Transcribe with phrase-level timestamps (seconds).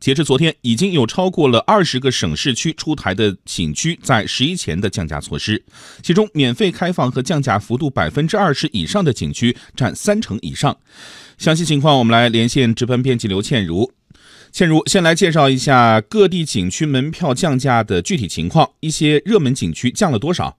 [0.00, 5.62] 截至昨天，已经有超过了二十个省市区出台的景区在十一前的降价措施，
[6.02, 10.74] 其中免费开放和降价幅度百分之二十以上的景区占三成以上。
[11.36, 13.92] 详细情况，我们来连线值班编辑刘倩茹。
[14.50, 20.56] 倩茹，先来介绍一下各地景区门票降价的具体情况，一些热门景区降了多少？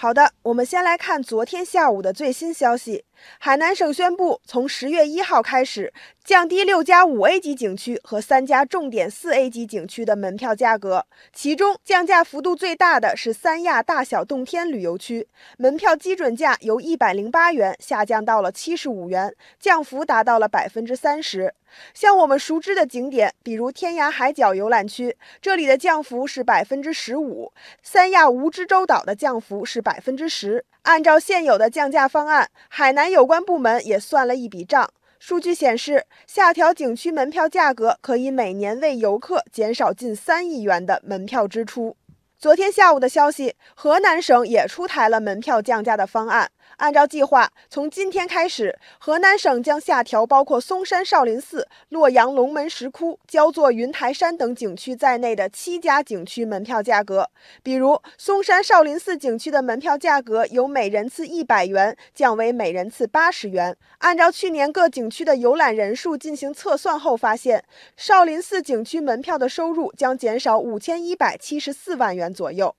[0.00, 3.04] 好的，我们先来看昨天下午的最新消息。
[3.40, 5.92] 海南省宣布，从十月一号开始，
[6.22, 11.04] 降低六家五 A 级景区和三家重点四 A 级景区的门票价格。
[11.32, 21.52] 其中，降价幅度最大的是三亚大小洞天旅游区，门票基准价由一百零八元下降到了七十五元，降幅达到了百分之三十。
[21.94, 30.64] 像我们熟知的景点，比如天涯海角游览区，这里的降幅是百分之十五；三亚蜈支洲岛的降幅是百分之十。
[30.82, 34.88] 按照现有的降价方案，海南有关部门也算了一笔账。
[35.18, 41.96] 数据显示，下调景区门票价格可以每年为游客减少近三亿元的门票支出。
[42.38, 46.48] 昨天下午的消息，河南省也出台了门票降价的方案。
[46.76, 57.28] 按照计划，从今天开始，河南省将下调包括嵩山少林寺、洛阳龙门石窟、焦作云台山等景区在内的七家景区门票价格。
[57.62, 63.76] 比如，嵩山少林寺景区的门票价格由每人次一百元降为每人次八十元。
[63.98, 67.64] 按照去年各景区的游览人数进行测算后发现，
[67.96, 72.74] 少林寺景区门票的收入将减少五千一百七十四万元左右。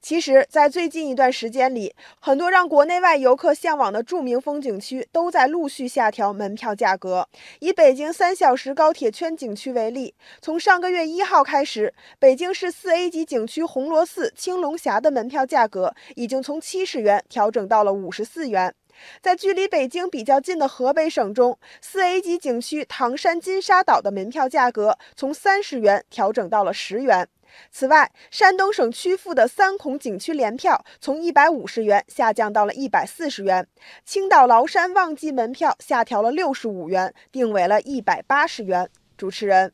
[0.00, 7.28] 其实，在最近一段时间里，很多让国内外游客向往的著名风景区都在陆续下调门票价格。
[7.60, 18.74] 以北京三小时高铁圈景区为例，从上个月一号开始，北京市四 A 级景区红螺寺、青龙峡的门票价格已经从七十元调整到了五十四元。
[19.22, 27.26] 在距离北京比较近的河北省中，四 A 级景区唐山金沙岛的门票价格从三十元调整到了十元。
[27.70, 33.66] 此外，山东省曲阜的三孔景区联票从一百五十元下降到了一百四十元，
[34.04, 38.88] 青岛崂山旺季门票下调了六十五元，定为了一百八十元。
[39.16, 39.72] 主持人，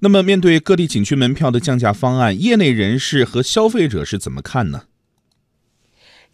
[0.00, 4.82] 那么面对各地景区门票的降价方案，业内人士和消费者是怎么看呢？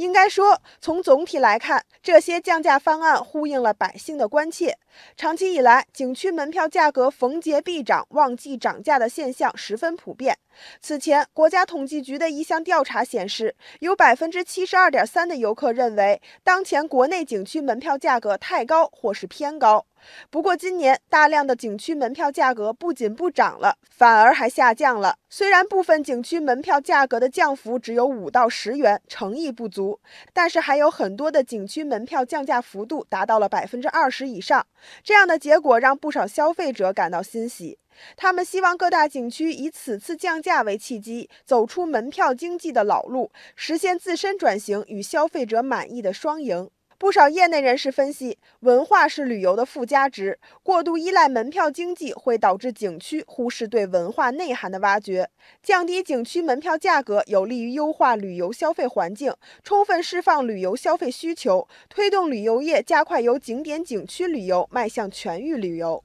[0.00, 4.78] 应该说，从总体来看，这些降价方案呼应了百姓的关切。
[5.14, 10.38] 长期以来，景区门票价格逢节必涨、旺季涨价的现象十分普遍。
[10.80, 19.84] 此前，国家统计局的一项调查显示，有百分之七十二点三的游客认为，当前国内景区门票价格太高或是偏高。
[20.30, 25.16] 不过，今年大量的景区门票价格不仅不涨了，反而还下降了。
[25.28, 30.00] 虽然部分景区门票价格的降幅只有五到十元，诚意不足，
[30.32, 34.66] 但是还有很多的景区门票降价幅度达到了百分之二十以上。
[35.04, 37.78] 这样的结果让不少消费者感到欣喜，
[38.16, 46.70] 他们希望各大景区以此次降价为契机，走出门票经济的老路，实现自身转型与消费者满意的双赢。
[47.00, 55.30] 不少业内人士分析，文化是旅游的附加值，过度依赖门票经济会导致景区忽视对文化内涵的挖掘。
[55.62, 59.32] 降低景区门票价格，有利于优化旅游消费环境，
[59.64, 65.98] 充分释放旅游消费需求，推动旅游业加快由景点景区旅游迈向全域旅游。